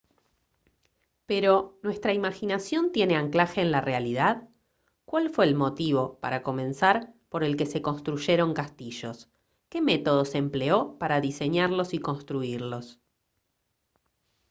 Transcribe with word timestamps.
pero 1.27 1.77
¿nuestra 1.83 2.11
imaginación 2.11 2.91
tiene 2.91 3.15
anclaje 3.17 3.61
en 3.61 3.69
la 3.69 3.81
realidad? 3.81 4.49
¿cuál 5.05 5.29
fue 5.29 5.45
el 5.45 5.53
motivo 5.53 6.17
para 6.21 6.41
comenzar 6.41 7.13
por 7.29 7.43
el 7.43 7.55
que 7.55 7.67
se 7.67 7.83
construyeron 7.83 8.55
castillos? 8.55 9.29
¿qué 9.69 9.79
método 9.79 10.25
se 10.25 10.39
empleó 10.39 10.97
para 10.97 11.21
diseñarlos 11.21 11.93
y 11.93 11.99
construirlos? 11.99 12.99